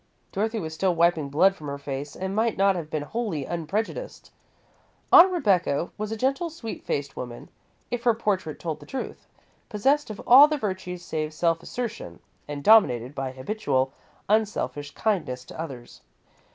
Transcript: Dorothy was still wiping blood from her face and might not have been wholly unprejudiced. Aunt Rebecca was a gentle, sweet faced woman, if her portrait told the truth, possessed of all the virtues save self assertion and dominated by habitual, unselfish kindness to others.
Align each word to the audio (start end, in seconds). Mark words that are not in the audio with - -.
Dorothy 0.31 0.59
was 0.59 0.73
still 0.73 0.95
wiping 0.95 1.29
blood 1.29 1.53
from 1.53 1.67
her 1.67 1.77
face 1.77 2.15
and 2.15 2.35
might 2.35 2.57
not 2.57 2.75
have 2.75 2.89
been 2.89 3.03
wholly 3.03 3.45
unprejudiced. 3.45 4.31
Aunt 5.13 5.31
Rebecca 5.31 5.91
was 5.95 6.11
a 6.11 6.17
gentle, 6.17 6.49
sweet 6.49 6.83
faced 6.83 7.15
woman, 7.15 7.49
if 7.91 8.01
her 8.01 8.15
portrait 8.15 8.59
told 8.59 8.79
the 8.79 8.87
truth, 8.87 9.27
possessed 9.69 10.09
of 10.09 10.19
all 10.25 10.47
the 10.47 10.57
virtues 10.57 11.03
save 11.03 11.35
self 11.35 11.61
assertion 11.61 12.17
and 12.47 12.63
dominated 12.63 13.13
by 13.13 13.31
habitual, 13.33 13.93
unselfish 14.27 14.89
kindness 14.95 15.45
to 15.45 15.61
others. 15.61 16.01